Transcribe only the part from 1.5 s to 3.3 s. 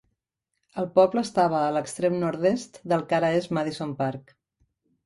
a l'extrem nord-est del que